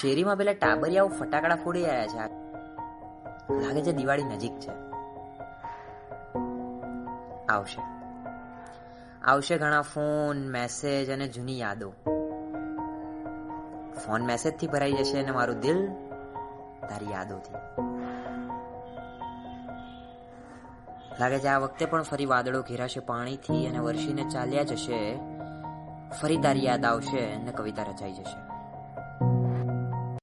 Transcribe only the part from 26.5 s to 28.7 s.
યાદ આવશે અને કવિતા રચાઈ જશે.